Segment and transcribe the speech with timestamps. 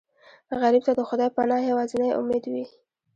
[0.61, 2.65] غریب ته د خدای پناه یوازینی امید وي